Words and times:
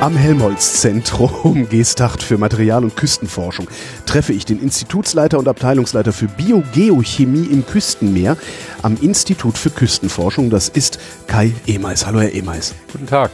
Am 0.00 0.16
Helmholtz-Zentrum 0.16 1.68
Gestacht 1.70 2.22
für 2.22 2.38
Material- 2.38 2.84
und 2.84 2.96
Küstenforschung 2.96 3.68
treffe 4.06 4.32
ich 4.32 4.46
den 4.46 4.58
Institutsleiter 4.58 5.38
und 5.38 5.46
Abteilungsleiter 5.46 6.14
für 6.14 6.26
Biogeochemie 6.26 7.44
im 7.44 7.66
Küstenmeer 7.66 8.38
am 8.80 8.96
Institut 9.02 9.58
für 9.58 9.68
Küstenforschung. 9.68 10.48
Das 10.48 10.70
ist 10.70 10.98
Kai 11.26 11.52
Emeis. 11.66 12.06
Hallo, 12.06 12.20
Herr 12.22 12.34
Emeis. 12.34 12.74
Guten 12.90 13.08
Tag. 13.08 13.30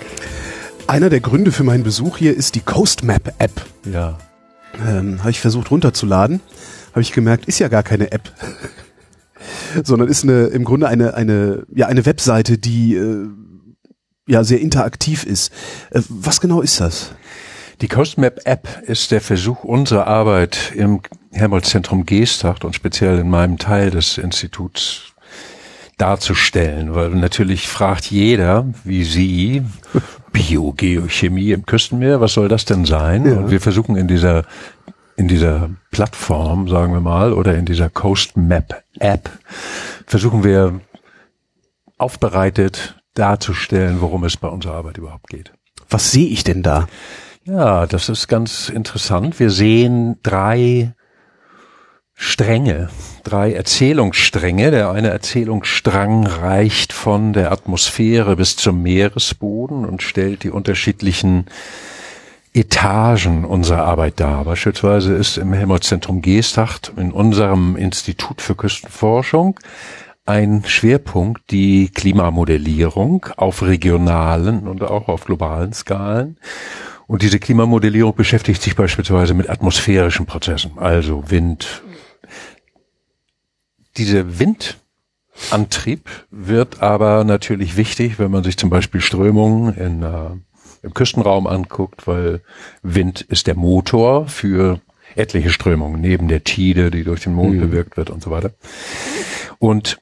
Einer 0.89 1.09
der 1.09 1.21
Gründe 1.21 1.53
für 1.53 1.63
meinen 1.63 1.85
Besuch 1.85 2.19
hier 2.19 2.37
ist 2.37 2.57
die 2.57 2.63
Coast 2.63 3.05
Map 3.05 3.33
App. 3.39 3.65
Ja. 3.85 4.19
Ähm, 4.85 5.21
Habe 5.21 5.31
ich 5.31 5.41
versucht 5.41 5.71
runterzuladen. 5.71 6.41
Habe 6.91 7.03
ich 7.03 7.13
gemerkt, 7.13 7.45
ist 7.45 7.61
ja 7.61 7.69
gar 7.69 7.85
keine 7.85 8.11
App. 8.11 8.33
sondern 9.85 10.09
ist 10.09 10.25
eine, 10.25 10.47
im 10.47 10.65
Grunde 10.65 10.89
eine, 10.89 11.15
eine, 11.15 11.65
ja, 11.73 11.87
eine 11.87 12.07
Webseite, 12.07 12.59
die 12.59 12.97
äh, 12.97 13.29
ja 14.27 14.45
sehr 14.45 14.61
interaktiv 14.61 15.25
ist. 15.25 15.53
Äh, 15.91 16.03
was 16.09 16.41
genau 16.41 16.61
ist 16.61 16.81
das? 16.81 17.15
Die 17.81 17.89
CoastMap 17.89 18.41
App 18.45 18.69
ist 18.87 19.11
der 19.11 19.21
Versuch 19.21 19.63
unserer 19.63 20.07
Arbeit 20.07 20.73
im 20.75 21.01
Helmholtz-Zentrum 21.33 22.07
Geestacht 22.07 22.65
und 22.65 22.75
speziell 22.75 23.19
in 23.19 23.29
meinem 23.29 23.59
Teil 23.59 23.91
des 23.91 24.17
Instituts 24.17 25.13
darzustellen, 25.99 26.95
weil 26.95 27.11
natürlich 27.11 27.69
fragt 27.69 28.07
jeder, 28.07 28.67
wie 28.85 29.05
Sie, 29.05 29.63
Biogeochemie 30.33 31.53
im 31.53 31.65
Küstenmeer, 31.65 32.21
was 32.21 32.35
soll 32.35 32.49
das 32.49 32.67
denn 32.67 32.85
sein? 32.85 33.25
Ja. 33.25 33.39
Und 33.39 33.51
wir 33.51 33.61
versuchen 33.61 33.97
in 33.97 34.09
dieser 34.09 34.45
in 35.19 35.29
dieser 35.29 35.71
Plattform, 35.91 36.69
sagen 36.69 36.93
wir 36.93 37.01
mal, 37.01 37.33
oder 37.33 37.57
in 37.57 37.65
dieser 37.65 37.89
CoastMap 37.89 38.83
App, 38.99 39.31
versuchen 40.07 40.45
wir 40.45 40.81
aufbereitet 41.97 42.97
darzustellen, 43.19 44.01
worum 44.01 44.25
es 44.25 44.37
bei 44.37 44.49
unserer 44.49 44.75
Arbeit 44.75 44.99
überhaupt 44.99 45.29
geht. 45.29 45.53
Was 45.89 46.13
sehe 46.13 46.29
ich 46.29 46.45
denn 46.45 46.63
da? 46.63 46.87
Ja, 47.45 47.87
das 47.87 48.09
ist 48.09 48.29
ganz 48.29 48.69
interessant. 48.69 49.39
Wir 49.39 49.51
sehen 49.51 50.19
drei 50.23 50.95
Stränge, 52.15 52.89
drei 53.25 53.53
Erzählungsstränge. 53.53 54.71
Der 54.71 54.91
eine 54.91 55.11
Erzählungsstrang 55.11 56.27
reicht 56.27 56.93
von 56.93 57.33
der 57.33 57.53
Atmosphäre 57.53 58.37
bis 58.37 58.57
zum 58.57 58.83
Meeresboden 58.83 59.85
und 59.85 60.03
stellt 60.03 60.43
die 60.43 60.51
unterschiedlichen 60.51 61.47
Etagen 62.53 63.45
unserer 63.45 63.85
Arbeit 63.85 64.19
dar. 64.19 64.45
Beispielsweise 64.45 65.15
ist 65.15 65.37
im 65.37 65.53
Helmholtz-Zentrum 65.53 66.23
Geestacht 66.23 66.91
in 66.97 67.13
unserem 67.13 67.77
Institut 67.77 68.41
für 68.41 68.55
Küstenforschung 68.55 69.61
ein 70.27 70.65
Schwerpunkt 70.67 71.51
die 71.51 71.89
Klimamodellierung 71.89 73.27
auf 73.37 73.63
regionalen 73.63 74.67
und 74.67 74.83
auch 74.83 75.09
auf 75.09 75.25
globalen 75.25 75.73
Skalen. 75.73 76.39
Und 77.07 77.23
diese 77.23 77.39
Klimamodellierung 77.39 78.15
beschäftigt 78.15 78.61
sich 78.61 78.75
beispielsweise 78.75 79.35
mit 79.35 79.49
atmosphärischen 79.49 80.27
Prozessen, 80.27 80.73
also 80.77 81.31
Wind. 81.31 81.83
Dieser 83.97 84.25
Windantrieb 84.41 86.11
wird 86.31 86.83
aber 86.83 87.23
natürlich 87.23 87.77
wichtig, 87.77 88.19
wenn 88.19 88.33
man 88.33 88.43
sich 88.43 88.57
zum 88.57 88.69
Beispiel 88.69 89.01
Strömungen 89.01 89.75
in, 89.75 90.03
äh, 90.03 90.31
im 90.83 90.93
Küstenraum 90.93 91.47
anguckt, 91.47 92.09
weil 92.09 92.43
Wind 92.83 93.21
ist 93.21 93.47
der 93.47 93.55
Motor 93.55 94.27
für 94.27 94.81
etliche 95.15 95.51
Strömungen, 95.51 96.01
neben 96.01 96.27
der 96.27 96.43
Tide, 96.43 96.91
die 96.91 97.05
durch 97.05 97.23
den 97.23 97.35
Mond 97.35 97.55
mhm. 97.55 97.61
bewirkt 97.61 97.97
wird 97.97 98.11
und 98.11 98.23
so 98.23 98.31
weiter. 98.31 98.51
Und 99.59 99.99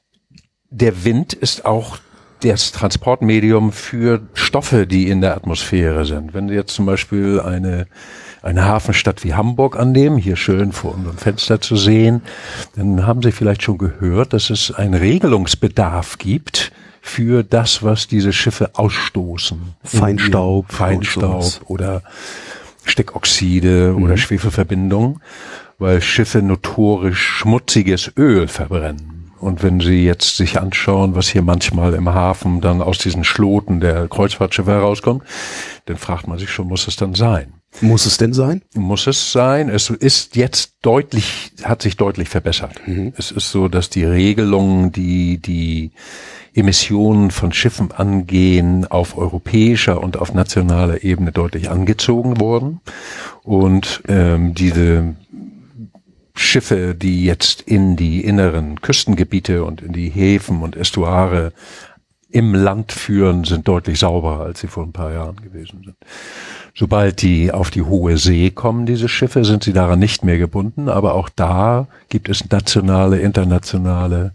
der 0.75 1.05
Wind 1.05 1.33
ist 1.33 1.65
auch 1.65 1.97
das 2.41 2.73
Transportmedium 2.73 3.71
für 3.71 4.21
Stoffe, 4.33 4.85
die 4.85 5.09
in 5.09 5.21
der 5.21 5.35
Atmosphäre 5.35 6.05
sind. 6.05 6.33
Wenn 6.33 6.49
Sie 6.49 6.53
jetzt 6.53 6.75
zum 6.75 6.85
Beispiel 6.85 7.39
eine, 7.39 7.87
eine 8.41 8.65
Hafenstadt 8.65 9.23
wie 9.23 9.33
Hamburg 9.33 9.79
annehmen, 9.79 10.17
hier 10.17 10.35
schön 10.35 10.73
vor 10.73 10.93
unserem 10.93 11.17
Fenster 11.17 11.61
zu 11.61 11.77
sehen, 11.77 12.21
dann 12.75 13.07
haben 13.07 13.21
Sie 13.21 13.31
vielleicht 13.31 13.63
schon 13.63 13.77
gehört, 13.77 14.33
dass 14.33 14.49
es 14.49 14.69
einen 14.71 14.93
Regelungsbedarf 14.93 16.17
gibt 16.17 16.73
für 17.01 17.43
das, 17.43 17.81
was 17.81 18.07
diese 18.07 18.33
Schiffe 18.33 18.71
ausstoßen. 18.73 19.57
Feinstaub. 19.83 20.71
Feinstaub 20.73 21.61
oder 21.67 22.03
Stickoxide 22.83 23.93
mhm. 23.95 24.03
oder 24.03 24.17
Schwefelverbindungen, 24.17 25.21
weil 25.79 26.01
Schiffe 26.01 26.41
notorisch 26.41 27.19
schmutziges 27.19 28.11
Öl 28.17 28.49
verbrennen. 28.49 29.14
Und 29.45 29.61
wenn 29.61 29.79
Sie 29.79 30.03
jetzt 30.03 30.37
sich 30.37 30.59
anschauen, 30.59 31.13
was 31.13 31.27
hier 31.27 31.43
manchmal 31.43 31.93
im 31.93 32.09
Hafen 32.09 32.61
dann 32.61 32.81
aus 32.81 32.97
diesen 32.97 33.23
Schloten 33.23 33.79
der 33.79 34.07
Kreuzfahrtschiffe 34.07 34.71
herauskommt, 34.71 35.23
dann 35.85 35.97
fragt 35.97 36.27
man 36.27 36.39
sich 36.39 36.49
schon, 36.49 36.67
muss 36.67 36.87
es 36.87 36.95
dann 36.95 37.13
sein? 37.13 37.53
Muss 37.79 38.07
es 38.07 38.17
denn 38.17 38.33
sein? 38.33 38.63
Muss 38.73 39.05
es 39.05 39.31
sein. 39.31 39.69
Es 39.69 39.91
ist 39.91 40.35
jetzt 40.35 40.77
deutlich, 40.81 41.51
hat 41.63 41.83
sich 41.83 41.95
deutlich 41.95 42.27
verbessert. 42.27 42.81
Mhm. 42.87 43.13
Es 43.17 43.29
ist 43.29 43.51
so, 43.51 43.67
dass 43.67 43.91
die 43.91 44.03
Regelungen, 44.03 44.91
die 44.91 45.37
die 45.37 45.91
Emissionen 46.55 47.29
von 47.29 47.53
Schiffen 47.53 47.91
angehen, 47.91 48.87
auf 48.87 49.15
europäischer 49.15 50.01
und 50.01 50.17
auf 50.17 50.33
nationaler 50.33 51.03
Ebene 51.03 51.31
deutlich 51.31 51.69
angezogen 51.69 52.39
wurden. 52.39 52.81
Und 53.43 54.01
ähm, 54.07 54.55
diese 54.55 55.15
Schiffe, 56.35 56.95
die 56.95 57.25
jetzt 57.25 57.61
in 57.61 57.95
die 57.95 58.23
inneren 58.23 58.81
Küstengebiete 58.81 59.63
und 59.63 59.81
in 59.81 59.93
die 59.93 60.09
Häfen 60.09 60.61
und 60.61 60.75
Estuare 60.75 61.53
im 62.29 62.53
Land 62.53 62.91
führen, 62.91 63.45
sind 63.45 63.67
deutlich 63.67 63.99
sauberer, 63.99 64.41
als 64.41 64.59
sie 64.59 64.67
vor 64.67 64.83
ein 64.83 64.91
paar 64.91 65.13
Jahren 65.13 65.37
gewesen 65.37 65.83
sind. 65.85 65.95
Sobald 66.73 67.21
die 67.21 67.53
auf 67.53 67.71
die 67.71 67.83
hohe 67.83 68.17
See 68.17 68.51
kommen, 68.51 68.85
diese 68.85 69.07
Schiffe, 69.07 69.45
sind 69.45 69.63
sie 69.63 69.71
daran 69.71 69.99
nicht 69.99 70.25
mehr 70.25 70.37
gebunden, 70.37 70.89
aber 70.89 71.13
auch 71.13 71.29
da 71.29 71.87
gibt 72.09 72.27
es 72.27 72.49
nationale, 72.49 73.19
internationale 73.19 74.33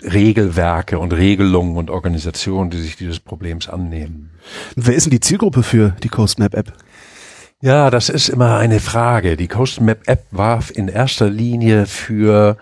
Regelwerke 0.00 1.00
und 1.00 1.12
Regelungen 1.12 1.76
und 1.76 1.90
Organisationen, 1.90 2.70
die 2.70 2.80
sich 2.80 2.94
dieses 2.94 3.18
Problems 3.18 3.68
annehmen. 3.68 4.30
Wer 4.76 4.94
ist 4.94 5.06
denn 5.06 5.10
die 5.10 5.20
Zielgruppe 5.20 5.64
für 5.64 5.96
die 6.04 6.08
CoastMap 6.08 6.54
App? 6.54 6.72
Ja, 7.60 7.90
das 7.90 8.08
ist 8.08 8.28
immer 8.28 8.56
eine 8.56 8.78
Frage. 8.78 9.36
Die 9.36 9.48
CoastMap 9.48 10.06
App 10.06 10.26
war 10.30 10.62
in 10.72 10.86
erster 10.86 11.28
Linie 11.28 11.86
für 11.86 12.56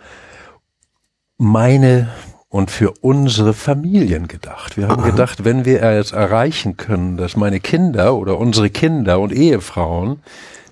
meine 1.37 2.09
und 2.49 2.71
für 2.71 2.95
unsere 3.03 3.53
Familien 3.53 4.27
gedacht. 4.27 4.79
Wir 4.79 4.89
haben 4.89 5.03
gedacht, 5.03 5.45
wenn 5.45 5.67
wir 5.67 5.83
es 5.83 6.13
erreichen 6.13 6.79
können, 6.79 7.19
dass 7.19 7.37
meine 7.37 7.61
Kinder 7.61 8.15
oder 8.15 8.39
unsere 8.39 8.71
Kinder 8.71 9.21
und 9.21 9.33
Ehefrauen 9.33 10.23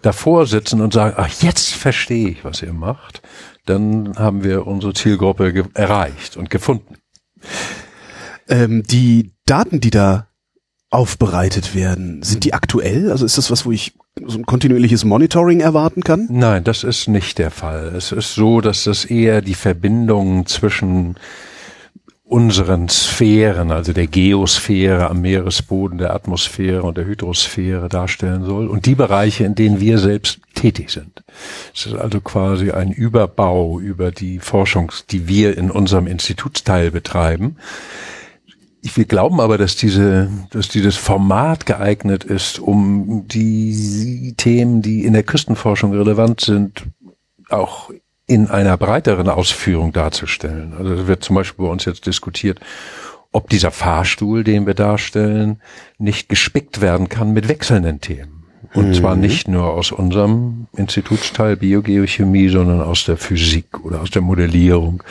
davor 0.00 0.46
sitzen 0.46 0.80
und 0.80 0.94
sagen, 0.94 1.14
ach, 1.18 1.42
jetzt 1.42 1.74
verstehe 1.74 2.30
ich, 2.30 2.44
was 2.44 2.62
ihr 2.62 2.72
macht, 2.72 3.20
dann 3.66 4.14
haben 4.16 4.42
wir 4.42 4.66
unsere 4.66 4.94
Zielgruppe 4.94 5.64
erreicht 5.74 6.38
und 6.38 6.48
gefunden. 6.48 6.96
Ähm, 8.48 8.82
die 8.84 9.34
Daten, 9.44 9.80
die 9.80 9.90
da 9.90 10.28
aufbereitet 10.94 11.74
werden, 11.74 12.22
sind 12.22 12.44
die 12.44 12.54
aktuell? 12.54 13.10
Also 13.10 13.26
ist 13.26 13.36
das 13.36 13.50
was, 13.50 13.66
wo 13.66 13.72
ich 13.72 13.94
so 14.24 14.38
ein 14.38 14.46
kontinuierliches 14.46 15.04
Monitoring 15.04 15.60
erwarten 15.60 16.02
kann? 16.02 16.28
Nein, 16.30 16.64
das 16.64 16.84
ist 16.84 17.08
nicht 17.08 17.38
der 17.38 17.50
Fall. 17.50 17.92
Es 17.96 18.12
ist 18.12 18.34
so, 18.34 18.60
dass 18.60 18.84
das 18.84 19.04
eher 19.04 19.42
die 19.42 19.54
Verbindung 19.54 20.46
zwischen 20.46 21.16
unseren 22.26 22.88
Sphären, 22.88 23.70
also 23.70 23.92
der 23.92 24.06
Geosphäre 24.06 25.10
am 25.10 25.20
Meeresboden, 25.20 25.98
der 25.98 26.14
Atmosphäre 26.14 26.82
und 26.82 26.96
der 26.96 27.04
Hydrosphäre 27.04 27.88
darstellen 27.88 28.44
soll 28.44 28.68
und 28.68 28.86
die 28.86 28.94
Bereiche, 28.94 29.44
in 29.44 29.54
denen 29.54 29.78
wir 29.78 29.98
selbst 29.98 30.40
tätig 30.54 30.90
sind. 30.90 31.22
Es 31.74 31.86
ist 31.86 31.94
also 31.94 32.20
quasi 32.20 32.70
ein 32.70 32.90
Überbau 32.90 33.78
über 33.78 34.10
die 34.10 34.38
Forschung, 34.38 34.90
die 35.10 35.28
wir 35.28 35.58
in 35.58 35.70
unserem 35.70 36.06
Institutsteil 36.06 36.90
betreiben 36.90 37.56
wir 38.84 39.04
glauben 39.06 39.40
aber, 39.40 39.56
dass 39.56 39.76
diese, 39.76 40.28
dass 40.50 40.68
dieses 40.68 40.96
Format 40.96 41.66
geeignet 41.66 42.24
ist, 42.24 42.58
um 42.58 43.26
die 43.26 44.34
Themen, 44.36 44.82
die 44.82 45.04
in 45.04 45.14
der 45.14 45.22
Küstenforschung 45.22 45.92
relevant 45.92 46.42
sind, 46.42 46.84
auch 47.48 47.90
in 48.26 48.48
einer 48.48 48.76
breiteren 48.76 49.28
Ausführung 49.28 49.92
darzustellen. 49.92 50.74
Also 50.78 50.94
es 50.94 51.06
wird 51.06 51.24
zum 51.24 51.36
Beispiel 51.36 51.64
bei 51.64 51.70
uns 51.70 51.84
jetzt 51.84 52.06
diskutiert, 52.06 52.60
ob 53.32 53.50
dieser 53.50 53.70
Fahrstuhl, 53.70 54.44
den 54.44 54.66
wir 54.66 54.74
darstellen, 54.74 55.60
nicht 55.98 56.28
gespickt 56.28 56.80
werden 56.80 57.08
kann 57.08 57.32
mit 57.32 57.48
wechselnden 57.48 58.00
Themen. 58.00 58.44
Und 58.74 58.88
mhm. 58.88 58.94
zwar 58.94 59.16
nicht 59.16 59.48
nur 59.48 59.72
aus 59.72 59.92
unserem 59.92 60.66
Institutsteil 60.76 61.56
Biogeochemie, 61.56 62.48
sondern 62.48 62.80
aus 62.80 63.04
der 63.04 63.16
Physik 63.16 63.84
oder 63.84 64.00
aus 64.00 64.10
der 64.10 64.22
Modellierung. 64.22 65.02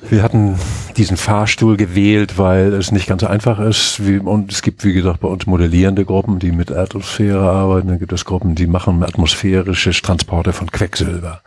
Wir 0.00 0.22
hatten 0.22 0.56
diesen 0.96 1.16
Fahrstuhl 1.16 1.76
gewählt, 1.76 2.38
weil 2.38 2.72
es 2.72 2.92
nicht 2.92 3.08
ganz 3.08 3.24
einfach 3.24 3.58
ist. 3.58 4.00
Und 4.00 4.52
es 4.52 4.62
gibt, 4.62 4.84
wie 4.84 4.92
gesagt, 4.92 5.20
bei 5.20 5.28
uns 5.28 5.46
modellierende 5.46 6.04
Gruppen, 6.04 6.38
die 6.38 6.52
mit 6.52 6.70
Atmosphäre 6.70 7.50
arbeiten. 7.50 7.88
Dann 7.88 7.98
gibt 7.98 8.12
es 8.12 8.24
Gruppen, 8.24 8.54
die 8.54 8.66
machen 8.66 9.02
atmosphärische 9.02 9.90
Transporte 9.90 10.52
von 10.52 10.70
Quecksilber. 10.70 11.42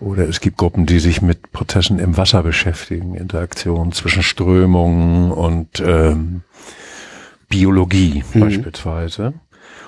Oder 0.00 0.28
es 0.28 0.40
gibt 0.40 0.56
Gruppen, 0.56 0.86
die 0.86 0.98
sich 0.98 1.22
mit 1.22 1.52
Prozessen 1.52 1.98
im 1.98 2.16
Wasser 2.16 2.42
beschäftigen, 2.42 3.14
Interaktion 3.14 3.92
zwischen 3.92 4.22
Strömungen 4.22 5.30
und 5.30 5.80
ähm, 5.80 6.42
Biologie 7.48 8.24
mhm. 8.32 8.40
beispielsweise. 8.40 9.34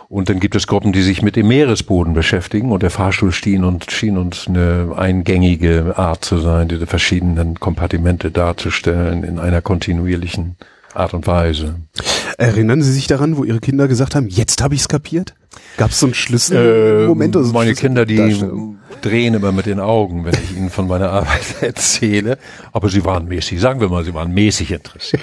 Und 0.09 0.29
dann 0.29 0.39
gibt 0.39 0.55
es 0.55 0.69
Gruppen, 0.69 0.93
die 0.93 1.03
sich 1.03 1.23
mit 1.23 1.35
dem 1.35 1.49
Meeresboden 1.49 2.15
beschäftigen 2.15 2.71
und 2.71 2.83
der 2.83 2.91
Fahrstuhl 2.91 3.33
schien 3.33 3.65
und 3.65 3.91
schien 3.91 4.17
uns 4.17 4.47
eine 4.47 4.93
eingängige 4.97 5.95
Art 5.97 6.25
zu 6.25 6.39
sein, 6.39 6.69
diese 6.69 6.87
verschiedenen 6.87 7.59
Kompartimente 7.59 8.31
darzustellen 8.31 9.25
in 9.25 9.41
einer 9.41 9.63
kontinuierlichen 9.63 10.57
Art 10.95 11.13
und 11.13 11.27
Weise. 11.27 11.75
Erinnern 12.39 12.83
Sie 12.83 12.93
sich 12.93 13.07
daran, 13.09 13.37
wo 13.37 13.45
Ihre 13.45 13.59
Kinder 13.59 13.89
gesagt 13.89 14.15
haben, 14.15 14.29
jetzt 14.29 14.63
habe 14.63 14.75
ich 14.75 14.83
es 14.83 14.89
kapiert? 14.89 15.35
Gab 15.77 15.91
es 15.91 15.99
so 15.99 16.07
einen 16.07 16.15
Schlüsselmoment? 16.15 17.35
Äh, 17.35 17.39
meine 17.53 17.75
Kinder, 17.75 18.07
die 18.07 18.45
drehen 19.03 19.35
immer 19.35 19.53
mit 19.53 19.67
den 19.67 19.81
Augen, 19.81 20.25
wenn 20.25 20.35
ich 20.35 20.57
ihnen 20.57 20.71
von 20.71 20.87
meiner 20.87 21.11
Arbeit 21.13 21.63
erzähle. 21.63 22.39
Aber 22.73 22.89
sie 22.91 23.05
waren 23.05 23.27
mäßig, 23.27 23.61
sagen 23.61 23.81
wir 23.81 23.89
mal, 23.89 24.05
sie 24.05 24.15
waren 24.15 24.33
mäßig 24.33 24.71
interessiert. 24.71 25.23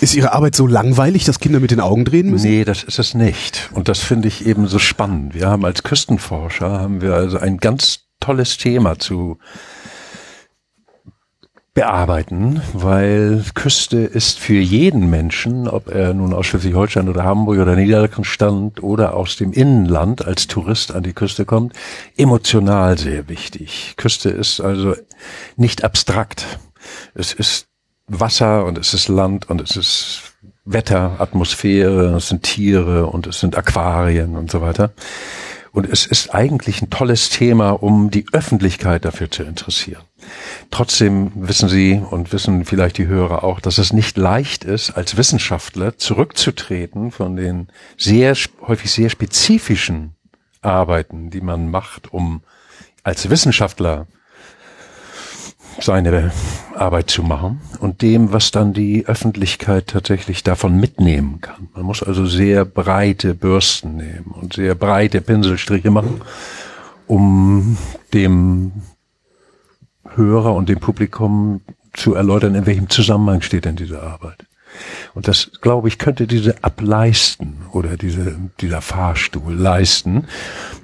Ist 0.00 0.14
Ihre 0.14 0.32
Arbeit 0.32 0.56
so 0.56 0.66
langweilig, 0.66 1.24
dass 1.24 1.40
Kinder 1.40 1.60
mit 1.60 1.70
den 1.70 1.80
Augen 1.80 2.06
drehen 2.06 2.30
müssen? 2.30 2.48
Nee, 2.48 2.64
das 2.64 2.84
ist 2.84 2.98
es 2.98 3.12
nicht. 3.12 3.68
Und 3.74 3.88
das 3.88 3.98
finde 3.98 4.28
ich 4.28 4.46
eben 4.46 4.66
so 4.66 4.78
spannend. 4.78 5.34
Wir 5.34 5.48
haben 5.48 5.66
als 5.66 5.82
Küstenforscher 5.82 6.70
haben 6.70 7.02
wir 7.02 7.14
also 7.14 7.38
ein 7.38 7.58
ganz 7.58 8.06
tolles 8.18 8.56
Thema 8.56 8.98
zu 8.98 9.38
bearbeiten, 11.74 12.62
weil 12.72 13.44
Küste 13.54 13.98
ist 13.98 14.38
für 14.38 14.58
jeden 14.58 15.10
Menschen, 15.10 15.68
ob 15.68 15.88
er 15.88 16.14
nun 16.14 16.32
aus 16.32 16.46
Schleswig-Holstein 16.46 17.08
oder 17.08 17.24
Hamburg 17.24 17.58
oder 17.58 17.76
Niedersachsen 17.76 18.24
stammt 18.24 18.82
oder 18.82 19.14
aus 19.14 19.36
dem 19.36 19.52
Innenland 19.52 20.24
als 20.24 20.46
Tourist 20.46 20.92
an 20.92 21.02
die 21.02 21.12
Küste 21.12 21.44
kommt, 21.44 21.74
emotional 22.16 22.98
sehr 22.98 23.28
wichtig. 23.28 23.94
Küste 23.96 24.30
ist 24.30 24.60
also 24.60 24.96
nicht 25.56 25.84
abstrakt. 25.84 26.58
Es 27.14 27.32
ist 27.32 27.69
Wasser 28.10 28.64
und 28.66 28.76
es 28.76 28.92
ist 28.92 29.08
Land 29.08 29.48
und 29.48 29.60
es 29.60 29.76
ist 29.76 30.22
Wetter, 30.64 31.16
Atmosphäre, 31.18 32.16
es 32.16 32.28
sind 32.28 32.42
Tiere 32.42 33.06
und 33.06 33.26
es 33.26 33.40
sind 33.40 33.56
Aquarien 33.56 34.36
und 34.36 34.50
so 34.50 34.60
weiter. 34.60 34.92
Und 35.72 35.88
es 35.88 36.04
ist 36.04 36.34
eigentlich 36.34 36.82
ein 36.82 36.90
tolles 36.90 37.30
Thema, 37.30 37.70
um 37.70 38.10
die 38.10 38.26
Öffentlichkeit 38.32 39.04
dafür 39.04 39.30
zu 39.30 39.44
interessieren. 39.44 40.02
Trotzdem 40.72 41.30
wissen 41.36 41.68
Sie 41.68 42.02
und 42.10 42.32
wissen 42.32 42.64
vielleicht 42.64 42.98
die 42.98 43.06
Hörer 43.06 43.44
auch, 43.44 43.60
dass 43.60 43.78
es 43.78 43.92
nicht 43.92 44.16
leicht 44.16 44.64
ist, 44.64 44.90
als 44.90 45.16
Wissenschaftler 45.16 45.96
zurückzutreten 45.96 47.12
von 47.12 47.36
den 47.36 47.68
sehr, 47.96 48.34
häufig 48.62 48.90
sehr 48.90 49.10
spezifischen 49.10 50.16
Arbeiten, 50.60 51.30
die 51.30 51.40
man 51.40 51.70
macht, 51.70 52.12
um 52.12 52.42
als 53.04 53.30
Wissenschaftler 53.30 54.08
seine 55.78 56.32
Arbeit 56.74 57.10
zu 57.10 57.22
machen 57.22 57.60
und 57.78 58.02
dem, 58.02 58.32
was 58.32 58.50
dann 58.50 58.72
die 58.72 59.06
Öffentlichkeit 59.06 59.86
tatsächlich 59.88 60.42
davon 60.42 60.78
mitnehmen 60.78 61.40
kann. 61.40 61.68
Man 61.74 61.84
muss 61.84 62.02
also 62.02 62.26
sehr 62.26 62.64
breite 62.64 63.34
Bürsten 63.34 63.96
nehmen 63.96 64.34
und 64.40 64.54
sehr 64.54 64.74
breite 64.74 65.20
Pinselstriche 65.20 65.90
machen, 65.90 66.20
um 67.06 67.76
dem 68.12 68.72
Hörer 70.14 70.54
und 70.54 70.68
dem 70.68 70.80
Publikum 70.80 71.60
zu 71.92 72.14
erläutern, 72.14 72.54
in 72.54 72.66
welchem 72.66 72.88
Zusammenhang 72.88 73.42
steht 73.42 73.64
denn 73.64 73.76
diese 73.76 74.02
Arbeit. 74.02 74.46
Und 75.14 75.28
das, 75.28 75.50
glaube 75.60 75.88
ich, 75.88 75.98
könnte 75.98 76.26
diese 76.26 76.62
ableisten 76.62 77.56
oder 77.72 77.96
diese, 77.96 78.36
dieser 78.60 78.80
Fahrstuhl 78.80 79.52
leisten. 79.54 80.26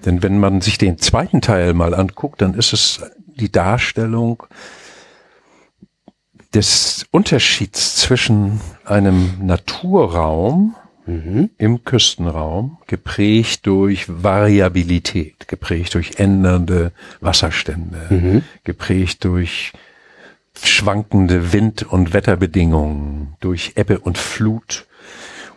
Denn 0.05 0.23
wenn 0.23 0.41
man 0.41 0.61
sich 0.61 0.79
den 0.79 0.99
zweiten 0.99 1.41
Teil 1.41 1.75
mal 1.75 1.95
anguckt, 1.95 2.43
dann 2.43 2.55
ist 2.55 2.73
es 2.73 3.01
die 3.37 3.53
Darstellung 3.53 4.43
des 6.55 7.07
Unterschieds 7.11 7.97
zwischen 7.97 8.61
einem 8.85 9.47
Naturraum 9.47 10.75
mhm. 11.07 11.51
im 11.59 11.85
Küstenraum, 11.85 12.79
geprägt 12.87 13.67
durch 13.67 14.07
Variabilität, 14.09 15.49
geprägt 15.49 15.95
durch 15.95 16.19
ändernde 16.19 16.93
Wasserstände, 17.21 18.07
mhm. 18.11 18.43
geprägt 18.65 19.25
durch 19.25 19.73
schwankende 20.63 21.53
Wind- 21.53 21.83
und 21.83 22.13
Wetterbedingungen, 22.13 23.35
durch 23.41 23.73
Ebbe 23.77 23.99
und 23.99 24.19
Flut, 24.19 24.87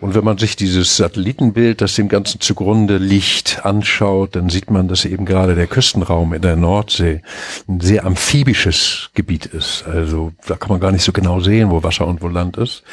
und 0.02 0.16
wenn 0.16 0.24
man 0.24 0.38
sich 0.38 0.56
dieses 0.56 0.96
Satellitenbild, 0.96 1.82
das 1.82 1.96
dem 1.96 2.08
Ganzen 2.08 2.40
zugrunde 2.40 2.98
liegt, 2.98 3.66
anschaut, 3.66 4.36
dann 4.36 4.50
sieht 4.50 4.72
man, 4.72 4.88
dass 4.88 5.04
eben 5.06 5.26
gerade 5.26 5.56
der 5.56 5.68
Küstenraum 5.68 6.34
in 6.34 6.42
der 6.42 6.56
Nordsee 6.56 7.22
ein 7.68 7.82
sehr 7.82 8.06
amphibisches 8.06 9.10
Gebiet 9.14 9.46
ist. 9.46 9.84
Also 9.86 10.32
da 10.48 10.56
kann 10.56 10.70
man 10.70 10.80
gar 10.80 10.92
nicht 10.92 11.04
so 11.04 11.12
genau 11.12 11.42
sehen, 11.42 11.70
wo 11.70 11.84
Wasser 11.84 12.08
und 12.08 12.22
wo 12.22 12.30
Land 12.30 12.58
ist, 12.58 12.84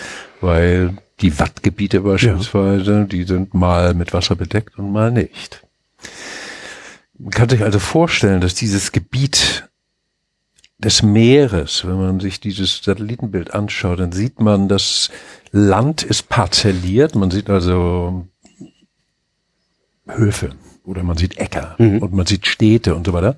weil 0.40 0.96
die 1.20 1.38
Wattgebiete 1.38 2.00
beispielsweise, 2.00 2.92
ja. 2.92 3.04
die 3.04 3.22
sind 3.22 3.54
mal 3.54 3.94
mit 3.94 4.12
Wasser 4.12 4.34
bedeckt 4.34 4.78
und 4.78 4.92
mal 4.92 5.12
nicht. 5.12 5.62
Man 7.18 7.30
kann 7.30 7.48
sich 7.48 7.62
also 7.62 7.78
vorstellen, 7.78 8.40
dass 8.40 8.54
dieses 8.54 8.92
Gebiet 8.92 9.68
des 10.78 11.02
Meeres, 11.02 11.86
wenn 11.86 11.96
man 11.96 12.20
sich 12.20 12.40
dieses 12.40 12.82
Satellitenbild 12.82 13.54
anschaut, 13.54 13.98
dann 13.98 14.12
sieht 14.12 14.40
man, 14.40 14.68
dass 14.68 15.10
Land 15.50 16.02
ist 16.02 16.28
parzelliert. 16.28 17.14
Man 17.14 17.30
sieht 17.30 17.48
also 17.48 18.26
Höfe 20.06 20.50
oder 20.84 21.02
man 21.02 21.16
sieht 21.16 21.38
Äcker 21.38 21.74
mhm. 21.78 21.98
und 21.98 22.12
man 22.12 22.26
sieht 22.26 22.46
Städte 22.46 22.94
und 22.94 23.06
so 23.06 23.12
weiter. 23.12 23.36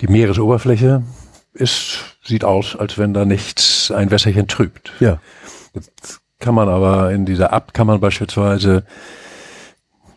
Die 0.00 0.06
Meeresoberfläche 0.06 1.02
ist, 1.52 2.16
sieht 2.24 2.44
aus, 2.44 2.76
als 2.76 2.96
wenn 2.96 3.12
da 3.12 3.24
nichts 3.24 3.90
ein 3.90 4.10
Wässerchen 4.10 4.48
trübt. 4.48 4.92
Ja. 5.00 5.20
Jetzt 5.74 6.20
kann 6.38 6.54
man 6.54 6.68
aber 6.68 7.12
in 7.12 7.26
dieser 7.26 7.52
Abt 7.52 7.74
kann 7.74 7.86
man 7.86 8.00
beispielsweise 8.00 8.84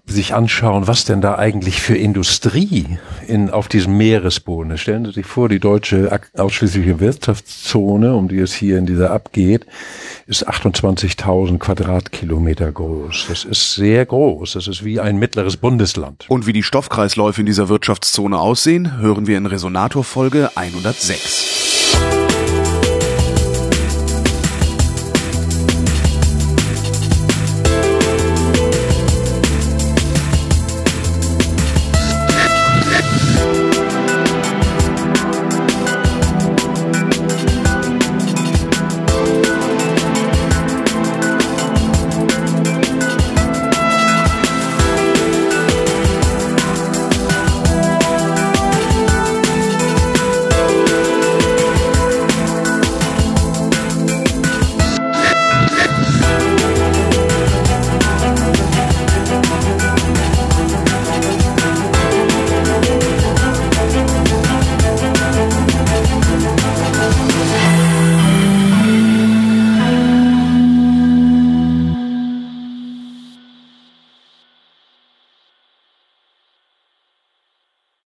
sich 0.07 0.33
anschauen, 0.33 0.87
was 0.87 1.05
denn 1.05 1.21
da 1.21 1.35
eigentlich 1.35 1.81
für 1.81 1.95
Industrie 1.95 2.97
in, 3.27 3.49
auf 3.49 3.67
diesem 3.67 3.97
Meeresboden 3.97 4.71
ist. 4.71 4.81
Stellen 4.81 5.05
Sie 5.05 5.11
sich 5.11 5.25
vor, 5.25 5.49
die 5.49 5.59
deutsche 5.59 6.19
ausschließliche 6.37 6.99
Wirtschaftszone, 6.99 8.15
um 8.15 8.27
die 8.27 8.39
es 8.39 8.53
hier 8.53 8.77
in 8.77 8.85
dieser 8.85 9.11
abgeht, 9.11 9.65
ist 10.27 10.47
28.000 10.47 11.57
Quadratkilometer 11.57 12.71
groß. 12.71 13.25
Das 13.29 13.43
ist 13.45 13.73
sehr 13.73 14.05
groß. 14.05 14.53
Das 14.53 14.67
ist 14.67 14.85
wie 14.85 14.99
ein 14.99 15.17
mittleres 15.17 15.57
Bundesland. 15.57 16.25
Und 16.29 16.45
wie 16.45 16.53
die 16.53 16.63
Stoffkreisläufe 16.63 17.41
in 17.41 17.47
dieser 17.47 17.69
Wirtschaftszone 17.69 18.37
aussehen, 18.37 18.99
hören 18.99 19.27
wir 19.27 19.37
in 19.37 19.47
Resonator 19.47 20.03
Folge 20.03 20.51
106. 20.55 21.64